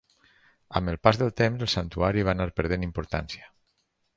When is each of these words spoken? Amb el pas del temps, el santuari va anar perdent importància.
Amb 0.79 0.91
el 0.93 0.97
pas 1.07 1.19
del 1.23 1.29
temps, 1.41 1.65
el 1.65 1.71
santuari 1.75 2.25
va 2.31 2.35
anar 2.37 2.51
perdent 2.61 2.87
importància. 2.89 3.53